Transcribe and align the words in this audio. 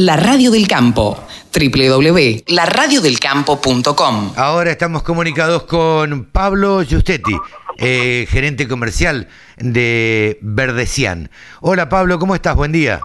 La 0.00 0.16
Radio 0.16 0.52
del 0.52 0.68
Campo, 0.68 1.26
www.laradiodelcampo.com. 1.52 4.32
Ahora 4.36 4.70
estamos 4.70 5.02
comunicados 5.02 5.64
con 5.64 6.26
Pablo 6.26 6.84
Giustetti, 6.84 7.36
eh, 7.78 8.24
gerente 8.30 8.68
comercial 8.68 9.26
de 9.56 10.38
Verdecian. 10.40 11.32
Hola 11.60 11.88
Pablo, 11.88 12.20
¿cómo 12.20 12.36
estás? 12.36 12.54
Buen 12.54 12.70
día. 12.70 13.00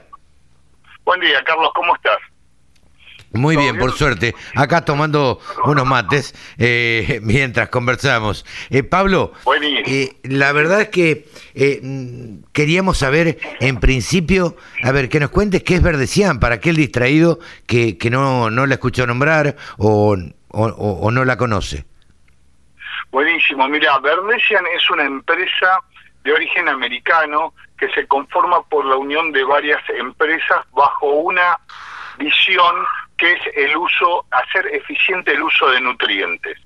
Buen 1.04 1.20
día, 1.20 1.44
Carlos, 1.44 1.72
¿cómo 1.74 1.96
estás? 1.96 2.20
Muy 3.34 3.58
bien, 3.58 3.78
por 3.80 3.92
suerte. 3.94 4.36
Acá 4.56 4.86
tomando 4.86 5.40
unos 5.66 5.86
mates 5.88 6.36
eh, 6.60 7.20
mientras 7.24 7.70
conversamos. 7.70 8.46
Eh, 8.70 8.84
Pablo, 8.84 9.34
eh, 9.88 10.18
la 10.24 10.52
verdad 10.52 10.82
es 10.82 10.90
que 10.90 11.28
eh, 11.56 11.80
mm, 11.82 12.52
queríamos 12.54 13.00
saber, 13.00 13.40
en 13.60 13.80
principio, 13.80 14.56
a 14.84 14.92
ver, 14.92 15.10
que 15.10 15.20
nos 15.20 15.32
cuentes 15.32 15.64
qué 15.64 15.76
es 15.76 15.82
Verdecian 15.82 16.40
para 16.40 16.56
aquel 16.56 16.76
distraído 16.76 17.40
que, 17.66 17.98
que 17.98 18.12
no, 18.12 18.52
no 18.52 18.68
la 18.68 18.76
escuchó 18.76 19.08
nombrar 19.08 19.56
o, 19.78 20.16
o, 20.50 20.66
o 20.68 21.12
no 21.12 21.26
la 21.26 21.36
conoce. 21.36 21.86
Buenísimo. 23.12 23.68
Mira, 23.68 23.98
Verdecian 24.00 24.66
es 24.76 24.88
una 24.92 25.06
empresa 25.06 25.80
de 26.24 26.34
origen 26.34 26.70
americano 26.70 27.54
que 27.80 27.90
se 27.90 28.06
conforma 28.08 28.62
por 28.70 28.86
la 28.86 28.96
unión 28.96 29.32
de 29.32 29.44
varias 29.44 29.82
empresas 29.90 30.66
bajo 30.72 31.08
una 31.08 31.60
visión 32.18 32.76
que 33.18 33.32
es 33.34 33.40
el 33.56 33.76
uso, 33.78 34.26
hacer 34.32 34.68
eficiente 34.68 35.32
el 35.32 35.44
uso 35.44 35.70
de 35.70 35.82
nutrientes. 35.82 36.58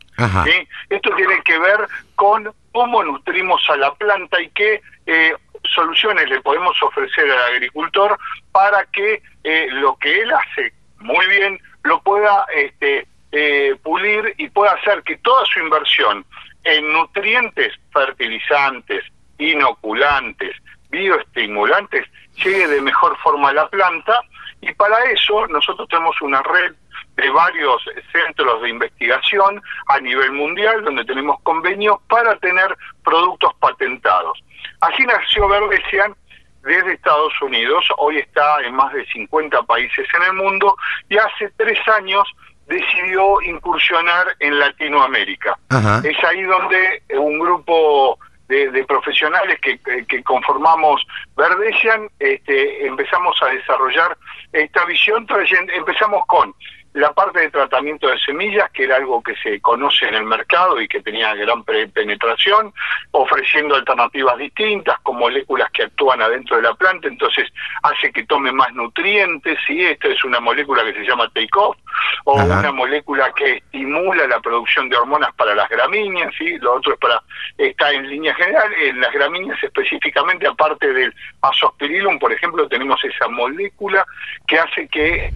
¿sí? 0.46 0.68
Esto 0.90 1.14
tiene 1.16 1.42
que 1.44 1.60
ver 1.60 1.88
con 2.16 2.52
cómo 2.72 3.04
nutrimos 3.04 3.62
a 3.70 3.78
la 3.78 3.94
planta 3.96 4.42
y 4.42 4.50
qué 4.50 4.82
eh, 5.06 5.34
soluciones 5.64 6.30
le 6.30 6.42
podemos 6.42 6.82
ofrecer 6.82 7.30
al 7.30 7.56
agricultor 7.56 8.18
para 8.52 8.86
que 8.86 9.22
eh, 9.44 9.68
lo 9.72 9.96
que 9.98 10.22
él 10.22 10.32
hace 10.34 10.74
muy 11.00 11.26
bien 11.28 11.60
lo 11.84 12.02
pueda 12.02 12.46
este, 12.56 13.08
eh, 13.32 13.76
pulir 13.84 14.34
y 14.38 14.50
pueda 14.50 14.72
hacer 14.72 15.04
que 15.04 15.18
toda 15.18 15.46
su 15.46 15.60
inversión 15.60 16.26
en 16.64 16.92
nutrientes, 16.92 17.74
fertilizantes, 17.92 19.04
inoculantes, 19.38 20.56
bioestimulantes, 20.90 22.06
llegue 22.44 22.68
de 22.68 22.82
mejor 22.82 23.18
forma 23.18 23.50
a 23.50 23.54
la 23.54 23.70
planta 23.70 24.20
y 24.62 24.74
para 24.74 24.98
eso 25.12 25.48
nosotros 25.48 25.88
tenemos 25.90 26.20
una 26.22 26.42
red 26.44 26.74
de 27.16 27.30
varios 27.30 27.84
centros 28.12 28.62
de 28.62 28.70
investigación 28.70 29.62
a 29.88 30.00
nivel 30.00 30.32
mundial 30.32 30.84
donde 30.84 31.06
tenemos 31.06 31.40
convenios 31.42 31.98
para 32.08 32.38
tener 32.40 32.76
productos 33.04 33.54
patentados. 33.60 34.44
Así 34.82 35.04
nació 35.04 35.48
Verdecian 35.48 36.16
desde 36.64 36.94
Estados 36.94 37.34
Unidos, 37.42 37.86
hoy 37.98 38.18
está 38.18 38.62
en 38.62 38.76
más 38.76 38.92
de 38.94 39.06
50 39.08 39.64
países 39.64 40.08
en 40.14 40.24
el 40.24 40.34
mundo 40.34 40.76
y 41.10 41.18
hace 41.18 41.50
tres 41.56 41.80
años 41.88 42.28
decidió 42.68 43.42
incursionar 43.42 44.36
en 44.40 44.60
Latinoamérica. 44.60 45.58
Es 46.04 46.24
ahí 46.24 46.44
donde 46.44 47.04
un 47.18 47.40
grupo 47.40 48.20
de, 48.48 48.86
profesionales 48.86 49.60
que, 49.62 49.80
que, 50.08 50.24
conformamos 50.24 51.06
Verdecian, 51.36 52.10
este, 52.20 52.88
empezamos 52.88 53.38
a 53.42 53.48
desarrollar 53.48 54.18
esta 54.54 54.86
visión, 54.86 55.28
empezamos 55.74 56.26
con 56.28 56.54
la 56.98 57.14
parte 57.14 57.42
de 57.42 57.52
tratamiento 57.52 58.08
de 58.08 58.18
semillas, 58.18 58.72
que 58.72 58.86
era 58.86 58.96
algo 58.96 59.22
que 59.22 59.36
se 59.36 59.62
conoce 59.62 60.08
en 60.08 60.16
el 60.16 60.24
mercado 60.24 60.82
y 60.82 60.88
que 60.88 61.00
tenía 61.02 61.36
gran 61.36 61.64
penetración, 61.64 62.74
ofreciendo 63.12 63.76
alternativas 63.76 64.36
distintas 64.40 65.00
con 65.02 65.18
moléculas 65.20 65.70
que 65.72 65.84
actúan 65.84 66.24
adentro 66.24 66.56
de 66.58 66.64
la 66.64 66.74
planta, 66.74 67.08
entonces 67.08 67.50
hace 67.84 68.12
que 68.12 68.26
tome 68.26 68.52
más 68.52 68.74
nutrientes, 68.74 69.60
y 69.70 69.84
esta 69.84 70.08
es 70.08 70.24
una 70.24 70.40
molécula 70.40 70.84
que 70.86 70.94
se 70.94 71.06
llama 71.06 71.30
take-off, 71.36 71.78
o 72.26 72.34
una 72.34 72.72
molécula 72.72 73.32
que 73.34 73.58
estimula 73.58 74.26
la 74.26 74.40
producción 74.40 74.90
de 74.90 74.98
hormonas 74.98 75.34
para 75.36 75.54
las 75.54 75.70
gramíneas, 75.70 76.34
¿sí? 76.36 76.58
lo 76.58 76.78
otro 76.78 76.94
es 76.94 77.00
para, 77.00 77.22
está 77.60 77.92
en 77.92 78.10
línea 78.10 78.34
general, 78.34 78.74
en 78.74 79.00
las 79.00 79.12
gramíneas 79.14 79.64
específicamente, 79.64 80.48
aparte 80.48 80.92
del 80.92 81.14
azospirillum, 81.42 82.18
por 82.18 82.34
ejemplo, 82.34 82.68
tenemos 82.68 83.00
esa 83.04 83.28
molécula 83.28 84.04
que 84.48 84.58
hace 84.58 84.88
que 84.88 85.32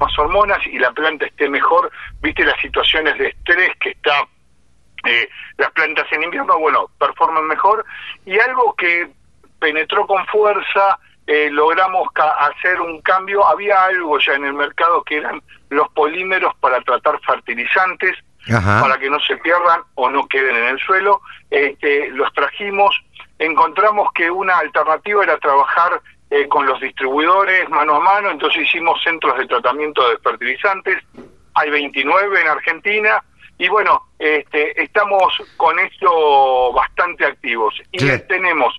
más 0.00 0.18
hormonas 0.18 0.58
y 0.66 0.78
la 0.78 0.90
planta 0.92 1.26
esté 1.26 1.48
mejor, 1.48 1.90
viste 2.20 2.44
las 2.44 2.58
situaciones 2.60 3.16
de 3.18 3.28
estrés 3.28 3.70
que 3.78 3.90
está 3.90 4.26
eh, 5.04 5.28
las 5.56 5.70
plantas 5.72 6.06
en 6.12 6.24
invierno, 6.24 6.58
bueno, 6.58 6.90
performan 6.98 7.46
mejor. 7.46 7.84
Y 8.26 8.38
algo 8.38 8.74
que 8.74 9.08
penetró 9.58 10.06
con 10.06 10.24
fuerza, 10.26 10.98
eh, 11.26 11.48
logramos 11.50 12.08
hacer 12.16 12.80
un 12.80 13.00
cambio, 13.02 13.46
había 13.46 13.84
algo 13.84 14.18
ya 14.18 14.34
en 14.34 14.44
el 14.44 14.54
mercado 14.54 15.02
que 15.04 15.18
eran 15.18 15.42
los 15.68 15.88
polímeros 15.90 16.54
para 16.60 16.80
tratar 16.80 17.20
fertilizantes, 17.20 18.16
para 18.48 18.98
que 18.98 19.10
no 19.10 19.20
se 19.20 19.36
pierdan 19.36 19.82
o 19.94 20.10
no 20.10 20.26
queden 20.26 20.56
en 20.56 20.64
el 20.64 20.78
suelo, 20.80 21.20
este, 21.50 22.08
los 22.10 22.32
trajimos, 22.32 22.98
encontramos 23.38 24.10
que 24.14 24.30
una 24.30 24.58
alternativa 24.58 25.22
era 25.22 25.38
trabajar 25.38 26.00
eh, 26.30 26.46
con 26.48 26.64
los 26.64 26.80
distribuidores 26.80 27.68
mano 27.70 27.96
a 27.96 28.00
mano, 28.00 28.30
entonces 28.30 28.62
hicimos 28.62 29.02
centros 29.02 29.36
de 29.36 29.46
tratamiento 29.46 30.08
de 30.08 30.18
fertilizantes, 30.18 30.98
hay 31.54 31.70
29 31.70 32.40
en 32.40 32.48
Argentina, 32.48 33.22
y 33.58 33.68
bueno, 33.68 34.04
este, 34.18 34.82
estamos 34.82 35.34
con 35.56 35.78
esto 35.80 36.72
bastante 36.72 37.26
activos. 37.26 37.74
Y 37.92 37.98
tenemos 38.28 38.74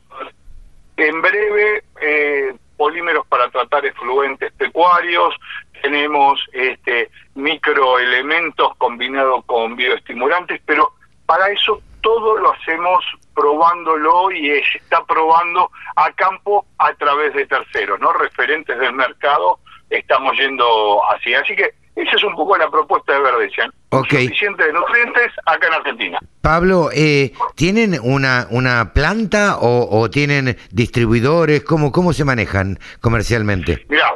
en 0.97 1.22
breve 1.22 1.84
eh, 2.01 2.56
polímeros 2.78 3.28
para 3.28 3.50
tratar 3.50 3.85
efluentes 3.85 4.51
pecuarios, 4.53 5.35
tenemos 5.81 6.44
este, 6.51 7.12
microelementos 7.35 8.75
combinados 8.78 9.45
con 9.45 9.75
bioestimulantes, 9.75 10.62
pero 10.66 10.94
para 11.25 11.50
eso 11.50 11.81
todo 12.01 12.38
lo 12.38 12.51
hacemos 12.53 13.03
probándolo 13.34 14.31
y 14.31 14.47
se 14.72 14.78
está 14.78 15.03
probando 15.06 15.72
a 15.96 16.12
campo 16.14 16.66
a 16.78 16.94
través 16.94 17.34
de 17.34 17.46
terceros, 17.46 18.00
¿no? 18.00 18.14
Referentes 18.14 18.78
del 18.80 18.94
mercado 18.94 19.59
estamos 19.90 20.38
yendo 20.38 21.02
así. 21.09 21.34
Así 21.34 21.56
que 21.56 21.74
esa 21.96 22.16
es 22.16 22.24
un 22.24 22.36
poco 22.36 22.58
la 22.58 22.69
propuesta 22.69 23.14
de 23.14 23.19
Verdecian. 23.19 23.72
Okay. 23.90 24.28
Suficiente 24.28 24.64
de 24.66 24.74
nutrientes 24.74 25.31
acá 25.46 25.68
en 25.68 25.74
Argentina. 25.74 26.19
Pablo, 26.42 26.90
eh, 26.94 27.34
¿tienen 27.56 28.00
una, 28.02 28.47
una 28.50 28.94
planta 28.94 29.58
o, 29.59 30.09
tienen 30.09 30.58
distribuidores? 30.72 31.63
¿Cómo, 31.63 31.92
¿Cómo 31.92 32.13
se 32.13 32.24
manejan 32.24 32.80
comercialmente? 33.02 33.86
Mira, 33.90 34.13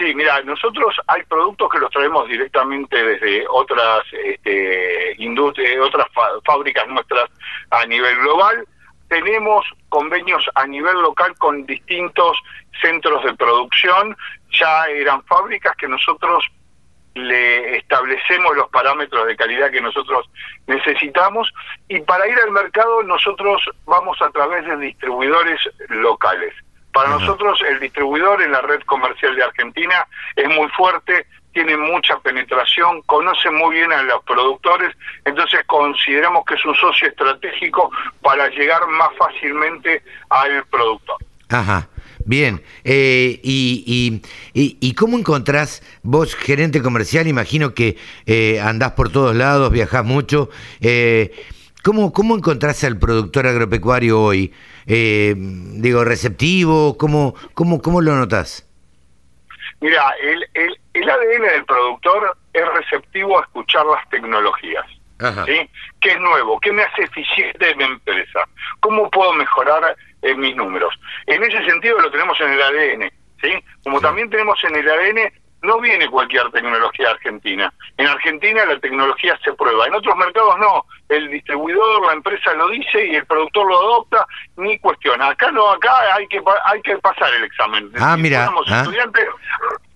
Sí, 0.00 0.14
mira, 0.14 0.40
nosotros 0.44 0.96
hay 1.08 1.22
productos 1.24 1.68
que 1.70 1.78
los 1.78 1.90
traemos 1.90 2.26
directamente 2.26 3.04
desde 3.04 3.44
otras 3.50 4.02
este, 4.24 5.14
industrias, 5.18 5.76
otras 5.78 6.06
fábricas 6.42 6.88
nuestras 6.88 7.28
a 7.68 7.84
nivel 7.84 8.16
global. 8.20 8.66
Tenemos 9.08 9.66
convenios 9.90 10.42
a 10.54 10.66
nivel 10.66 11.02
local 11.02 11.34
con 11.36 11.66
distintos 11.66 12.38
centros 12.80 13.22
de 13.24 13.34
producción. 13.34 14.16
Ya 14.58 14.86
eran 14.86 15.22
fábricas 15.24 15.76
que 15.76 15.86
nosotros 15.86 16.46
le 17.12 17.76
establecemos 17.76 18.56
los 18.56 18.70
parámetros 18.70 19.26
de 19.26 19.36
calidad 19.36 19.70
que 19.70 19.82
nosotros 19.82 20.30
necesitamos 20.66 21.52
y 21.88 22.00
para 22.00 22.26
ir 22.26 22.38
al 22.38 22.52
mercado 22.52 23.02
nosotros 23.02 23.60
vamos 23.84 24.16
a 24.22 24.30
través 24.30 24.64
de 24.64 24.78
distribuidores 24.78 25.60
locales. 25.90 26.54
Para 26.92 27.10
nosotros 27.10 27.60
el 27.68 27.78
distribuidor 27.78 28.42
en 28.42 28.52
la 28.52 28.60
red 28.62 28.80
comercial 28.82 29.36
de 29.36 29.44
Argentina 29.44 30.06
es 30.34 30.48
muy 30.48 30.68
fuerte, 30.70 31.26
tiene 31.52 31.76
mucha 31.76 32.18
penetración, 32.20 33.02
conoce 33.02 33.50
muy 33.50 33.76
bien 33.76 33.92
a 33.92 34.02
los 34.02 34.22
productores, 34.24 34.96
entonces 35.24 35.60
consideramos 35.66 36.44
que 36.44 36.54
es 36.54 36.64
un 36.64 36.74
socio 36.74 37.08
estratégico 37.08 37.90
para 38.22 38.48
llegar 38.48 38.86
más 38.88 39.10
fácilmente 39.18 40.02
al 40.28 40.64
productor. 40.66 41.16
Ajá. 41.48 41.88
Bien, 42.26 42.62
eh, 42.84 43.40
y, 43.42 44.22
y, 44.52 44.76
y, 44.80 44.94
cómo 44.94 45.18
encontrás 45.18 45.82
vos, 46.02 46.36
gerente 46.36 46.82
comercial, 46.82 47.26
imagino 47.26 47.74
que 47.74 47.96
eh, 48.26 48.60
andás 48.60 48.92
por 48.92 49.10
todos 49.10 49.34
lados, 49.34 49.72
viajás 49.72 50.04
mucho, 50.04 50.50
eh, 50.80 51.32
¿cómo, 51.82 52.12
¿cómo 52.12 52.36
encontrás 52.36 52.84
al 52.84 52.98
productor 52.98 53.46
agropecuario 53.46 54.20
hoy? 54.20 54.52
eh, 54.86 55.34
digo, 55.36 56.04
receptivo? 56.04 56.96
¿Cómo, 56.98 57.34
cómo, 57.54 57.80
cómo 57.80 58.00
lo 58.00 58.16
notas? 58.16 58.66
Mira, 59.80 60.02
el, 60.20 60.44
el, 60.54 60.78
el, 60.94 61.10
ADN 61.10 61.42
del 61.42 61.64
productor 61.64 62.36
es 62.52 62.64
receptivo 62.74 63.38
a 63.38 63.42
escuchar 63.42 63.86
las 63.86 64.08
tecnologías. 64.10 64.84
¿sí? 65.46 65.70
¿Qué 66.00 66.10
es 66.10 66.20
nuevo? 66.20 66.58
¿Qué 66.60 66.72
me 66.72 66.82
hace 66.82 67.02
eficiente 67.02 67.74
mi 67.76 67.84
empresa? 67.84 68.40
¿Cómo 68.80 69.08
puedo 69.10 69.32
mejorar 69.34 69.96
eh, 70.22 70.34
mis 70.34 70.56
números? 70.56 70.92
En 71.26 71.42
ese 71.42 71.64
sentido 71.64 71.98
lo 72.00 72.10
tenemos 72.10 72.38
en 72.40 72.50
el 72.50 72.62
ADN. 72.62 73.12
¿sí? 73.40 73.64
Como 73.84 74.00
también 74.00 74.28
tenemos 74.28 74.58
en 74.64 74.76
el 74.76 74.90
ADN 74.90 75.32
no 75.62 75.80
viene 75.80 76.08
cualquier 76.08 76.50
tecnología 76.50 77.10
argentina. 77.10 77.72
En 77.96 78.06
Argentina 78.06 78.64
la 78.64 78.78
tecnología 78.78 79.38
se 79.44 79.52
prueba, 79.52 79.86
en 79.86 79.94
otros 79.94 80.16
mercados 80.16 80.58
no. 80.58 80.84
El 81.08 81.28
distribuidor, 81.30 82.06
la 82.06 82.12
empresa 82.12 82.54
lo 82.54 82.68
dice 82.68 83.06
y 83.06 83.16
el 83.16 83.26
productor 83.26 83.66
lo 83.68 83.78
adopta, 83.78 84.26
ni 84.56 84.78
cuestiona. 84.78 85.28
Acá 85.28 85.50
no, 85.50 85.70
acá 85.70 85.90
hay 86.14 86.26
que 86.28 86.40
hay 86.64 86.80
que 86.82 86.96
pasar 86.98 87.34
el 87.34 87.44
examen. 87.44 87.90
Ah, 87.98 88.16
mira. 88.16 88.46
Somos 88.46 88.66
¿ah? 88.70 88.80
estudiantes, 88.82 89.24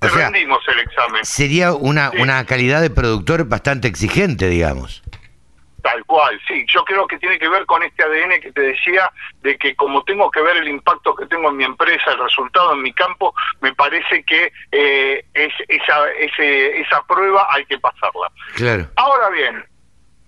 rendimos 0.01 0.61
el 0.69 0.81
examen. 0.81 1.25
Sería 1.25 1.73
una, 1.73 2.11
una 2.19 2.45
calidad 2.45 2.83
de 2.83 2.91
productor 2.91 3.49
bastante 3.49 3.89
exigente, 3.89 4.49
digamos. 4.49 5.03
Tal 5.85 6.03
cual, 6.07 6.41
sí. 6.49 6.65
Yo 6.67 6.83
creo 6.83 7.07
que 7.07 7.19
tiene 7.19 7.39
que 7.39 7.47
ver 7.47 7.67
con 7.67 7.83
este 7.83 8.03
ADN 8.03 8.41
que 8.41 8.51
te 8.53 8.63
decía, 8.63 9.13
de 9.43 9.59
que 9.59 9.77
como 9.77 10.03
tengo 10.05 10.31
que 10.31 10.41
ver 10.41 10.57
el 10.57 10.69
impacto 10.69 11.15
que 11.15 11.27
tengo 11.27 11.51
en 11.51 11.59
mi 11.59 11.65
empresa, 11.65 12.13
el 12.13 12.21
resultado 12.21 12.73
en 12.73 12.81
mi 12.81 12.91
campo, 12.95 13.35
me 13.61 13.75
parece 13.75 14.25
que 14.25 14.51
eh, 14.73 15.23
es, 15.35 15.53
esa, 15.69 16.11
ese, 16.13 16.81
esa 16.81 17.03
prueba 17.03 17.47
hay 17.51 17.67
que 17.67 17.79
pasarla. 17.79 18.33
Claro. 18.55 18.87
Ahora 18.97 19.29
bien, 19.29 19.63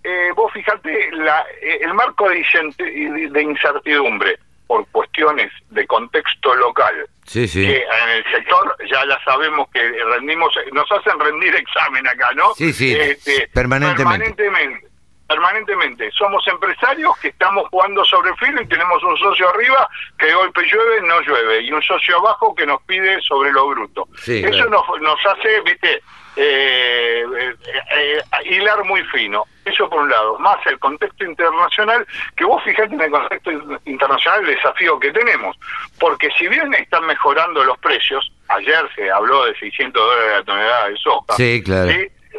eh, 0.05 0.29
vos 0.37 0.53
fíjate, 0.53 1.11
la, 1.13 1.47
eh, 1.63 1.79
el 1.81 1.95
marco 1.95 2.29
de, 2.29 3.31
de 3.31 3.43
incertidumbre 3.43 4.39
por 4.67 4.87
cuestiones 4.89 5.51
de 5.71 5.87
contexto 5.87 6.55
local, 6.57 7.09
sí, 7.25 7.49
sí. 7.49 7.67
que 7.67 7.79
en 7.79 8.09
el 8.11 8.25
sector 8.31 8.77
ya 8.91 9.07
la 9.07 9.19
sabemos 9.25 9.71
que 9.73 9.81
rendimos, 9.81 10.53
nos 10.73 10.93
hacen 10.93 11.19
rendir 11.19 11.55
examen 11.55 12.07
acá, 12.07 12.35
¿no? 12.35 12.53
Sí, 12.55 12.75
sí, 12.75 12.95
este, 12.95 13.49
permanentemente. 13.55 14.35
permanentemente 14.35 14.96
permanentemente. 15.27 16.11
Somos 16.13 16.47
empresarios 16.49 17.17
que 17.19 17.29
estamos 17.29 17.69
jugando 17.71 18.05
sobre 18.05 18.31
el 18.31 18.37
filo 18.37 18.63
y 18.63 18.67
tenemos 18.67 19.03
un 19.03 19.17
socio 19.17 19.49
arriba 19.49 19.89
que 20.19 20.27
de 20.27 20.35
golpe 20.35 20.63
llueve, 20.63 21.07
no 21.07 21.21
llueve, 21.21 21.63
y 21.63 21.73
un 21.73 21.83
socio 21.83 22.19
abajo 22.19 22.55
que 22.55 22.67
nos 22.67 22.83
pide 22.83 23.21
sobre 23.23 23.53
lo 23.53 23.69
bruto. 23.69 24.09
Eso 24.27 24.65
nos, 24.67 24.85
nos 25.01 25.27
hace, 25.27 25.61
viste, 25.63 26.03
eh, 26.37 27.25
eh, 27.39 27.55
eh, 27.97 28.23
hilar 28.45 28.85
muy 28.85 29.03
fino. 29.05 29.45
Eso 29.65 29.89
por 29.89 30.03
un 30.03 30.11
lado. 30.11 30.39
Más 30.39 30.59
el 30.67 30.79
contexto 30.79 31.25
internacional, 31.25 32.07
que 32.37 32.45
vos 32.45 32.63
fijate 32.63 32.95
en 32.95 33.01
el 33.01 33.11
contexto 33.11 33.51
internacional 33.85 34.41
el 34.41 34.55
desafío 34.55 35.01
que 35.01 35.11
tenemos. 35.13 35.57
Porque 35.99 36.29
si 36.39 36.47
bien 36.47 36.73
están 36.75 37.07
mejorando 37.07 37.65
los 37.65 37.77
precios, 37.79 38.31
ayer 38.49 38.89
se 38.95 39.11
habló 39.11 39.47
de 39.47 39.57
600 39.59 40.01
dólares 40.01 40.33
la 40.39 40.45
tonelada 40.45 40.89
de 40.89 40.97
soja. 40.99 41.35
Sí, 41.37 41.63
claro. 41.65 41.91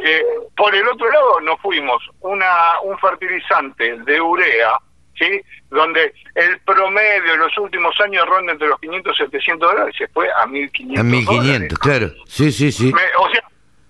Eh, 0.03 0.23
por 0.55 0.73
el 0.73 0.88
otro 0.88 1.09
lado, 1.09 1.41
nos 1.41 1.59
fuimos 1.61 2.03
una, 2.21 2.79
un 2.83 2.97
fertilizante 2.99 3.97
de 3.99 4.21
urea, 4.21 4.73
¿sí? 5.17 5.41
donde 5.69 6.13
el 6.35 6.59
promedio 6.61 7.33
en 7.33 7.39
los 7.39 7.57
últimos 7.57 7.99
años 8.01 8.25
ronda 8.27 8.53
entre 8.53 8.67
los 8.67 8.79
500 8.79 9.13
y 9.13 9.23
700 9.23 9.71
dólares, 9.71 9.95
se 9.97 10.07
fue 10.09 10.29
a 10.31 10.45
1500. 10.45 10.99
A 10.99 11.03
1500, 11.03 11.79
claro. 11.79 12.11
Sí, 12.25 12.51
sí, 12.51 12.71
sí. 12.71 12.91
o 13.17 13.29
sea, 13.29 13.44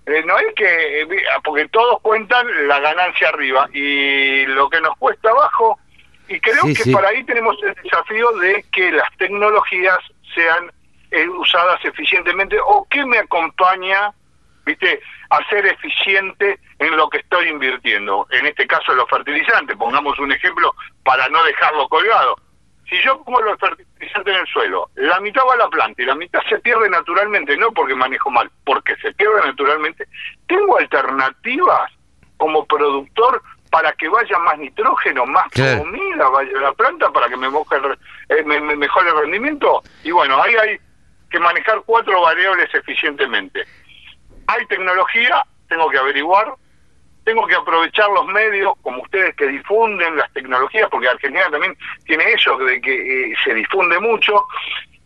eh, 0.06 0.22
no 0.24 0.38
es 0.38 0.54
que, 0.54 1.02
eh, 1.02 1.06
porque 1.44 1.68
todos 1.68 2.00
cuentan 2.00 2.46
la 2.66 2.80
ganancia 2.80 3.28
arriba 3.28 3.68
y 3.72 4.46
lo 4.46 4.68
que 4.70 4.80
nos 4.80 4.96
cuesta 4.96 5.30
abajo, 5.30 5.78
y 6.28 6.40
creo 6.40 6.62
que 6.74 6.92
para 6.92 7.08
ahí 7.08 7.24
tenemos 7.24 7.56
el 7.62 7.74
desafío 7.82 8.30
de 8.38 8.64
que 8.72 8.92
las 8.92 9.08
tecnologías 9.16 9.98
sean 10.34 10.70
usadas 11.38 11.82
eficientemente 11.86 12.58
o 12.62 12.86
que 12.90 13.04
me 13.06 13.18
acompaña 13.18 14.12
¿viste? 14.68 15.00
A 15.30 15.38
ser 15.48 15.66
eficiente 15.66 16.60
en 16.78 16.96
lo 16.96 17.08
que 17.08 17.18
estoy 17.18 17.48
invirtiendo. 17.48 18.26
En 18.30 18.46
este 18.46 18.66
caso, 18.66 18.94
los 18.94 19.08
fertilizantes, 19.08 19.76
pongamos 19.76 20.18
un 20.18 20.30
ejemplo 20.30 20.74
para 21.04 21.28
no 21.28 21.42
dejarlo 21.44 21.88
colgado. 21.88 22.36
Si 22.88 22.96
yo 23.02 23.22
pongo 23.22 23.42
los 23.42 23.58
fertilizantes 23.58 24.34
en 24.34 24.40
el 24.40 24.46
suelo, 24.46 24.90
la 24.94 25.20
mitad 25.20 25.42
va 25.48 25.54
a 25.54 25.58
la 25.58 25.68
planta 25.68 26.02
y 26.02 26.06
la 26.06 26.14
mitad 26.14 26.40
se 26.48 26.58
pierde 26.58 26.88
naturalmente, 26.88 27.56
no 27.56 27.72
porque 27.72 27.94
manejo 27.94 28.30
mal, 28.30 28.50
porque 28.64 28.94
se 28.96 29.12
pierde 29.12 29.40
naturalmente, 29.44 30.06
tengo 30.46 30.78
alternativas 30.78 31.90
como 32.36 32.64
productor 32.66 33.42
para 33.70 33.92
que 33.92 34.08
vaya 34.08 34.38
más 34.38 34.58
nitrógeno, 34.58 35.26
más 35.26 35.46
comida 35.52 36.28
vaya 36.30 36.58
a 36.58 36.62
la 36.62 36.72
planta 36.72 37.10
para 37.10 37.28
que 37.28 37.36
me, 37.36 37.50
moje 37.50 37.76
eh, 38.30 38.42
me 38.44 38.60
mejore 38.60 39.10
el 39.10 39.18
rendimiento. 39.18 39.82
Y 40.02 40.10
bueno, 40.10 40.42
ahí 40.42 40.54
hay 40.54 40.78
que 41.30 41.38
manejar 41.38 41.82
cuatro 41.84 42.22
variables 42.22 42.74
eficientemente 42.74 43.66
hay 44.48 44.66
tecnología, 44.66 45.44
tengo 45.68 45.88
que 45.88 45.98
averiguar, 45.98 46.54
tengo 47.24 47.46
que 47.46 47.54
aprovechar 47.54 48.08
los 48.10 48.26
medios 48.26 48.72
como 48.82 49.02
ustedes 49.02 49.36
que 49.36 49.46
difunden 49.46 50.16
las 50.16 50.32
tecnologías, 50.32 50.88
porque 50.90 51.08
Argentina 51.08 51.50
también 51.50 51.76
tiene 52.06 52.32
eso 52.32 52.56
de 52.56 52.80
que 52.80 52.92
eh, 53.30 53.34
se 53.44 53.54
difunde 53.54 54.00
mucho. 54.00 54.46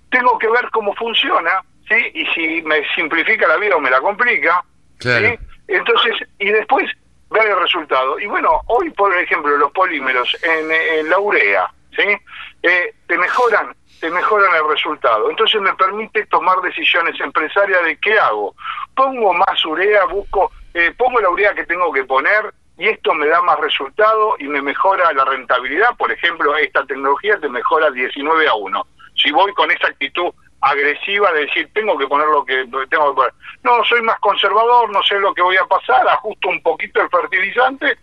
Tengo 0.09 0.39
que 0.39 0.49
ver 0.49 0.71
cómo 0.71 0.95
funciona, 0.95 1.61
¿sí? 1.89 1.97
Y 2.15 2.27
si 2.27 2.63
me 2.63 2.83
simplifica 2.95 3.49
la 3.49 3.57
vida 3.57 3.77
o 3.77 3.81
me 3.81 3.91
la 3.91 4.01
complica, 4.01 4.65
¿sí? 5.01 5.37
Entonces, 5.67 6.15
y 6.39 6.51
después 6.51 6.87
ver 7.33 7.49
el 7.49 7.61
resultado. 7.61 8.21
Y 8.21 8.27
bueno, 8.27 8.61
hoy, 8.67 8.91
por 8.91 9.17
ejemplo, 9.17 9.57
los 9.57 9.73
polímeros 9.73 10.37
en, 10.43 11.09
la 11.09 11.19
urea, 11.19 11.69
¿sí? 11.97 12.17
Eh, 12.63 12.95
te 13.07 13.19
mejoran 13.19 13.75
te 14.03 14.11
mejoran 14.11 14.53
el 14.57 14.69
resultado. 14.69 15.31
Entonces 15.31 15.61
me 15.61 15.73
permite 15.75 16.27
tomar 16.27 16.61
decisiones 16.61 17.19
empresarias 17.21 17.85
de 17.85 17.97
qué 17.99 18.19
hago. 18.19 18.53
Pongo 18.97 19.33
más 19.33 19.65
urea, 19.65 20.07
busco, 20.07 20.51
eh, 20.75 20.93
pongo 20.99 21.21
la 21.21 21.31
urea 21.31 21.55
que 21.55 21.65
tengo 21.67 21.93
que 21.93 22.03
poner 22.03 22.53
y 22.77 22.89
esto 22.89 23.15
me 23.15 23.29
da 23.29 23.41
más 23.43 23.61
resultado 23.61 24.35
y 24.41 24.49
me 24.49 24.61
mejora 24.61 25.13
la 25.13 25.25
rentabilidad. 25.25 25.97
Por 25.97 26.11
ejemplo, 26.11 26.57
esta 26.57 26.85
tecnología 26.85 27.39
te 27.39 27.49
mejora 27.49 27.93
19 27.93 28.49
a 28.49 28.55
1. 28.55 28.87
Si 29.15 29.31
voy 29.31 29.53
con 29.53 29.71
esa 29.71 29.87
actitud 29.87 30.35
agresiva 30.63 31.31
de 31.33 31.43
decir 31.43 31.71
tengo 31.73 31.97
que 31.97 32.09
poner 32.09 32.27
lo 32.27 32.45
que 32.45 32.67
tengo 32.91 33.11
que 33.11 33.15
poner. 33.15 33.35
No, 33.63 33.85
soy 33.85 34.03
más 34.03 34.19
conservador, 34.19 34.91
no 34.91 35.01
sé 35.05 35.21
lo 35.21 35.33
que 35.33 35.43
voy 35.43 35.57
a 35.59 35.67
pasar, 35.67 36.09
ajusto 36.09 36.49
un 36.49 36.61
poquito 36.61 37.01
el 37.01 37.09
fertilizante, 37.09 37.99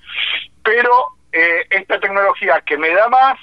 pero 0.64 1.08
eh, 1.34 1.66
esta 1.70 2.00
tecnología 2.00 2.62
que 2.66 2.78
me 2.78 2.90
da 2.90 3.10
más 3.10 3.38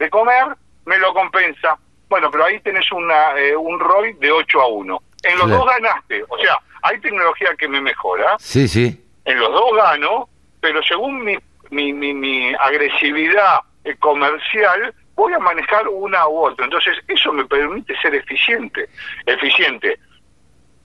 de 0.00 0.10
comer 0.10 0.56
me 0.86 0.98
lo 0.98 1.14
compensa. 1.14 1.78
Bueno, 2.08 2.28
pero 2.32 2.46
ahí 2.46 2.58
tenés 2.60 2.90
una, 2.90 3.38
eh, 3.38 3.54
un 3.54 3.78
ROI 3.78 4.14
de 4.14 4.32
8 4.32 4.60
a 4.60 4.66
1. 4.66 5.02
En 5.22 5.38
los 5.38 5.48
dos 5.50 5.66
ganaste, 5.66 6.24
o 6.28 6.38
sea, 6.38 6.58
hay 6.82 6.98
tecnología 6.98 7.54
que 7.56 7.68
me 7.68 7.80
mejora. 7.80 8.36
Sí, 8.38 8.66
sí. 8.66 9.06
En 9.26 9.38
los 9.38 9.52
dos 9.52 9.76
gano, 9.76 10.28
pero 10.60 10.82
según 10.82 11.22
mi, 11.22 11.36
mi, 11.70 11.92
mi, 11.92 12.54
agresividad 12.54 13.60
eh, 13.84 13.94
comercial, 13.98 14.94
voy 15.14 15.34
a 15.34 15.38
manejar 15.38 15.86
una 15.88 16.26
u 16.26 16.46
otra. 16.46 16.64
Entonces, 16.64 16.96
eso 17.06 17.32
me 17.32 17.44
permite 17.44 17.94
ser 18.00 18.14
eficiente. 18.14 18.88
Eficiente 19.26 20.00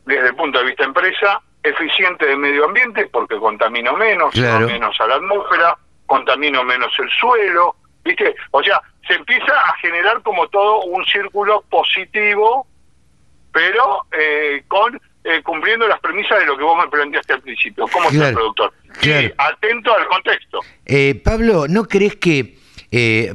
desde 0.05 0.27
el 0.27 0.35
punto 0.35 0.59
de 0.59 0.65
vista 0.65 0.83
empresa, 0.83 1.41
eficiente 1.63 2.25
de 2.25 2.35
medio 2.35 2.65
ambiente, 2.65 3.07
porque 3.07 3.37
contamino 3.37 3.95
menos, 3.95 4.35
menos 4.35 4.99
a 4.99 5.07
la 5.07 5.15
atmósfera, 5.15 5.77
contamino 6.05 6.63
menos 6.63 6.91
el 6.99 7.09
suelo, 7.09 7.77
¿viste? 8.05 8.35
O 8.51 8.63
sea, 8.63 8.81
se 9.07 9.15
empieza 9.15 9.51
a 9.51 9.75
generar 9.77 10.21
como 10.21 10.47
todo 10.47 10.83
un 10.83 11.03
círculo 11.05 11.63
positivo, 11.69 12.67
pero 13.51 14.05
eh, 14.17 14.63
con 14.67 14.99
eh, 15.23 15.41
cumpliendo 15.43 15.87
las 15.87 15.99
premisas 15.99 16.39
de 16.39 16.45
lo 16.45 16.55
que 16.55 16.63
vos 16.63 16.77
me 16.83 16.89
planteaste 16.89 17.33
al 17.33 17.41
principio, 17.41 17.87
como 17.87 18.09
el 18.09 18.33
productor. 18.33 18.71
atento 19.37 19.93
al 19.93 20.07
contexto. 20.07 20.59
Eh, 20.85 21.19
Pablo, 21.23 21.67
¿no 21.67 21.85
crees 21.85 22.15
que 22.15 22.57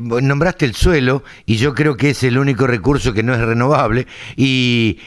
nombraste 0.00 0.64
el 0.64 0.74
suelo 0.74 1.22
y 1.44 1.58
yo 1.58 1.74
creo 1.74 1.94
que 1.94 2.10
es 2.10 2.22
el 2.22 2.38
único 2.38 2.66
recurso 2.66 3.12
que 3.12 3.22
no 3.22 3.34
es 3.34 3.40
renovable 3.40 4.06
y 4.36 5.00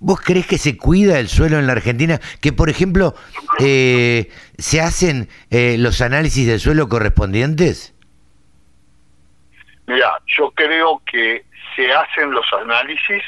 ¿Vos 0.00 0.20
crees 0.20 0.46
que 0.46 0.58
se 0.58 0.76
cuida 0.76 1.18
el 1.18 1.28
suelo 1.28 1.58
en 1.58 1.66
la 1.66 1.72
Argentina? 1.72 2.20
Que, 2.42 2.52
por 2.52 2.68
ejemplo, 2.68 3.14
se 3.58 4.80
hacen 4.82 5.28
los 5.50 6.02
análisis 6.02 6.46
del 6.46 6.60
suelo 6.60 6.90
correspondientes? 6.90 7.93
Mira, 9.86 10.18
yo 10.26 10.50
creo 10.52 11.02
que 11.10 11.44
se 11.76 11.92
hacen 11.92 12.30
los 12.30 12.46
análisis, 12.52 13.22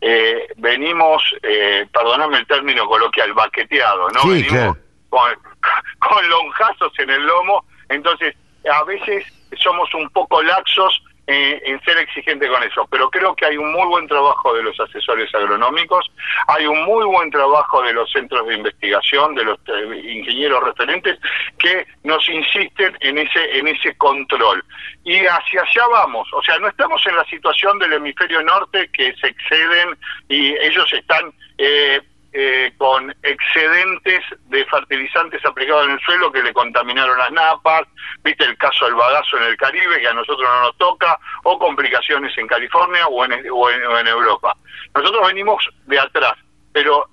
eh, 0.00 0.46
venimos, 0.56 1.22
eh, 1.42 1.86
perdóname 1.92 2.38
el 2.38 2.46
término 2.46 2.86
coloquial, 2.86 3.32
baqueteado, 3.32 4.08
¿no? 4.10 4.26
venimos 4.28 4.76
con, 5.08 5.32
con 5.98 6.28
lonjazos 6.28 6.92
en 6.98 7.10
el 7.10 7.26
lomo, 7.26 7.64
entonces 7.88 8.34
a 8.70 8.84
veces 8.84 9.24
somos 9.56 9.92
un 9.94 10.08
poco 10.10 10.42
laxos 10.42 11.02
eh, 11.30 11.60
en 11.66 11.78
ser 11.82 11.98
exigente 11.98 12.48
con 12.48 12.62
eso, 12.62 12.88
pero 12.90 13.10
creo 13.10 13.36
que 13.36 13.44
hay 13.44 13.58
un 13.58 13.70
muy 13.70 13.86
buen 13.86 14.08
trabajo 14.08 14.54
de 14.54 14.62
los 14.62 14.80
asesores 14.80 15.28
agronómicos, 15.34 16.10
hay 16.46 16.66
un 16.66 16.84
muy 16.86 17.04
buen 17.04 17.30
trabajo 17.30 17.82
de 17.82 17.92
los 17.92 18.10
centros 18.10 18.46
de 18.46 18.54
investigación, 18.54 19.34
de 19.34 19.44
los 19.44 19.58
eh, 19.66 20.10
ingenieros 20.10 20.64
referentes 20.64 21.18
que 21.58 21.86
nos 22.02 22.26
insisten 22.30 22.96
en 23.00 23.18
ese 23.18 23.58
en 23.58 23.68
ese 23.68 23.94
control. 23.98 24.64
Y 25.04 25.18
hacia 25.18 25.60
allá 25.60 25.86
vamos, 25.90 26.26
o 26.32 26.42
sea, 26.42 26.58
no 26.60 26.68
estamos 26.68 27.06
en 27.06 27.16
la 27.16 27.24
situación 27.26 27.78
del 27.78 27.92
hemisferio 27.92 28.42
norte 28.42 28.88
que 28.90 29.14
se 29.16 29.26
exceden 29.26 29.98
y 30.30 30.54
ellos 30.64 30.90
están 30.94 31.30
eh, 31.58 32.00
eh, 32.32 32.72
con 32.76 33.14
excedentes 33.22 34.22
de 34.46 34.64
fertilizantes 34.66 35.44
aplicados 35.44 35.86
en 35.86 35.92
el 35.92 36.00
suelo 36.00 36.30
que 36.30 36.42
le 36.42 36.52
contaminaron 36.52 37.16
las 37.16 37.32
napas, 37.32 37.82
viste 38.22 38.44
el 38.44 38.56
caso 38.58 38.84
del 38.84 38.94
bagazo 38.94 39.38
en 39.38 39.44
el 39.44 39.56
Caribe 39.56 40.00
que 40.00 40.08
a 40.08 40.12
nosotros 40.12 40.48
no 40.48 40.62
nos 40.62 40.76
toca, 40.76 41.18
o 41.44 41.58
complicaciones 41.58 42.36
en 42.36 42.46
California 42.46 43.06
o 43.06 43.24
en, 43.24 43.32
o 43.50 43.70
en, 43.70 44.06
Europa. 44.06 44.56
Nosotros 44.94 45.26
venimos 45.26 45.68
de 45.86 45.98
atrás, 45.98 46.34
pero 46.72 47.08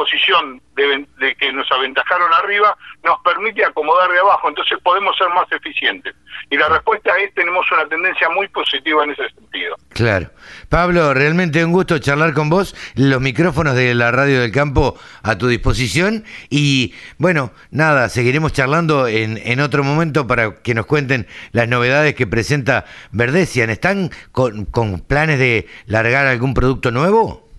posición 0.00 0.60
de, 0.76 1.34
que 1.36 1.52
nos 1.52 1.70
aventajaron 1.70 2.32
arriba 2.32 2.76
nos 3.04 3.18
permite 3.20 3.64
acomodar 3.64 4.10
de 4.10 4.18
abajo, 4.18 4.48
entonces 4.48 4.78
podemos 4.82 5.16
ser 5.16 5.28
más 5.30 5.50
eficientes. 5.52 6.14
Y 6.48 6.56
la 6.56 6.68
respuesta 6.68 7.16
es 7.18 7.34
tenemos 7.34 7.70
una 7.72 7.86
tendencia 7.86 8.28
muy 8.30 8.48
positiva 8.48 9.04
en 9.04 9.10
ese 9.10 9.28
sentido. 9.30 9.76
Claro. 9.90 10.30
Pablo, 10.68 11.12
realmente 11.14 11.64
un 11.64 11.72
gusto 11.72 11.98
charlar 11.98 12.32
con 12.32 12.48
vos, 12.48 12.74
los 12.94 13.20
micrófonos 13.20 13.74
de 13.74 13.94
la 13.94 14.10
radio 14.10 14.40
del 14.40 14.52
campo 14.52 14.98
a 15.22 15.36
tu 15.36 15.48
disposición 15.48 16.24
y 16.48 16.94
bueno, 17.18 17.52
nada, 17.70 18.08
seguiremos 18.08 18.52
charlando 18.52 19.06
en, 19.06 19.38
en 19.44 19.60
otro 19.60 19.84
momento 19.84 20.26
para 20.26 20.62
que 20.62 20.74
nos 20.74 20.86
cuenten 20.86 21.26
las 21.52 21.68
novedades 21.68 22.14
que 22.14 22.26
presenta 22.26 22.84
Verdecian. 23.12 23.70
¿Están 23.70 24.10
con 24.32 25.00
planes 25.06 25.38
de 25.38 25.68
largar 25.86 26.26
algún 26.26 26.54
producto 26.54 26.90
nuevo? 26.90 27.49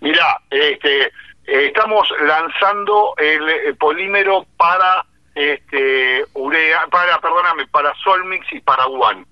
Mira, 0.00 0.38
este, 0.50 1.12
estamos 1.44 2.08
lanzando 2.22 3.14
el, 3.18 3.76
polímero 3.76 4.46
para 4.56 5.04
este 5.34 6.24
urea, 6.34 6.86
para 6.88 7.20
perdóname, 7.20 7.66
para 7.68 7.94
Solmix 8.02 8.52
y 8.52 8.60
para 8.60 8.86
One. 8.86 9.24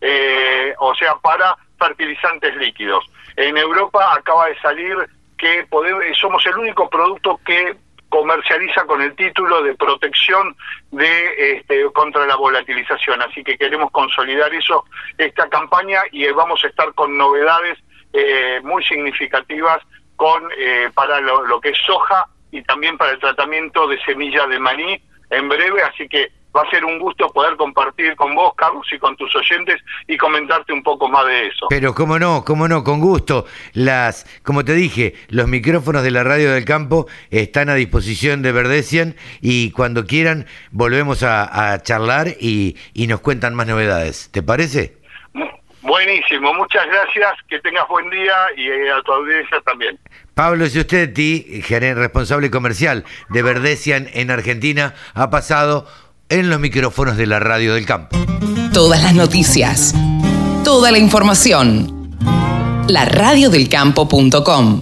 Eh, 0.00 0.74
o 0.78 0.94
sea, 0.94 1.16
para 1.16 1.56
fertilizantes 1.78 2.54
líquidos. 2.56 3.04
En 3.36 3.56
Europa 3.56 4.14
acaba 4.14 4.46
de 4.46 4.58
salir 4.60 4.96
que 5.36 5.64
podemos, 5.70 6.02
somos 6.18 6.44
el 6.46 6.56
único 6.58 6.88
producto 6.88 7.40
que 7.44 7.76
comercializa 8.08 8.84
con 8.84 9.02
el 9.02 9.14
título 9.14 9.62
de 9.62 9.74
protección 9.74 10.56
de 10.90 11.56
este, 11.56 11.84
contra 11.92 12.26
la 12.26 12.36
volatilización. 12.36 13.20
Así 13.22 13.44
que 13.44 13.58
queremos 13.58 13.90
consolidar 13.90 14.52
eso, 14.54 14.84
esta 15.18 15.48
campaña, 15.48 16.00
y 16.10 16.26
vamos 16.30 16.64
a 16.64 16.68
estar 16.68 16.92
con 16.94 17.16
novedades 17.16 17.78
eh, 18.18 18.60
muy 18.62 18.82
significativas 18.84 19.78
con 20.16 20.42
eh, 20.58 20.90
para 20.94 21.20
lo, 21.20 21.60
que 21.60 21.70
es 21.70 21.78
soja 21.86 22.26
y 22.50 22.62
también 22.62 22.98
para 22.98 23.12
el 23.12 23.20
tratamiento 23.20 23.86
de 23.86 24.00
semilla 24.02 24.46
de 24.46 24.58
maní 24.58 25.00
en 25.30 25.48
breve, 25.48 25.82
así 25.82 26.08
que 26.08 26.32
va 26.56 26.62
a 26.62 26.70
ser 26.70 26.84
un 26.84 26.98
gusto 26.98 27.28
poder 27.30 27.56
compartir 27.56 28.16
con 28.16 28.34
vos, 28.34 28.52
Carlos, 28.56 28.86
y 28.92 28.98
con 28.98 29.16
tus 29.16 29.34
oyentes 29.36 29.76
y 30.08 30.16
comentarte 30.16 30.72
un 30.72 30.82
poco 30.82 31.08
más 31.08 31.26
de 31.26 31.46
eso. 31.46 31.66
Pero 31.68 31.94
cómo 31.94 32.18
no, 32.18 32.44
cómo 32.44 32.66
no, 32.66 32.82
con 32.82 33.00
gusto. 33.00 33.46
Las, 33.74 34.26
como 34.42 34.64
te 34.64 34.74
dije, 34.74 35.14
los 35.28 35.46
micrófonos 35.46 36.02
de 36.02 36.10
la 36.10 36.24
radio 36.24 36.52
del 36.52 36.64
campo 36.64 37.06
están 37.30 37.68
a 37.68 37.74
disposición 37.74 38.42
de 38.42 38.52
Verdecian 38.52 39.14
y 39.40 39.70
cuando 39.70 40.04
quieran 40.04 40.46
volvemos 40.72 41.22
a, 41.22 41.80
charlar 41.82 42.28
y, 42.40 42.76
y 42.94 43.06
nos 43.06 43.20
cuentan 43.20 43.54
más 43.54 43.66
novedades. 43.66 44.30
¿Te 44.32 44.42
parece? 44.42 44.97
Buenísimo, 45.98 46.54
muchas 46.54 46.86
gracias, 46.86 47.32
que 47.48 47.58
tengas 47.58 47.88
buen 47.88 48.08
día 48.08 48.32
y 48.56 48.68
eh, 48.68 48.92
a 48.92 49.02
tu 49.02 49.10
audiencia 49.10 49.60
también. 49.66 49.98
Pablo 50.32 50.64
Giustetti, 50.64 51.60
gerente 51.64 51.98
responsable 51.98 52.52
comercial 52.52 53.04
de 53.30 53.42
Verdecian 53.42 54.08
en 54.12 54.30
Argentina, 54.30 54.94
ha 55.14 55.28
pasado 55.28 55.88
en 56.28 56.50
los 56.50 56.60
micrófonos 56.60 57.16
de 57.16 57.26
la 57.26 57.40
radio 57.40 57.74
del 57.74 57.84
campo. 57.84 58.16
Todas 58.72 59.02
las 59.02 59.12
noticias, 59.12 59.92
toda 60.62 60.92
la 60.92 60.98
información. 60.98 62.16
La 62.86 63.04
radiodelcampo.com 63.04 64.76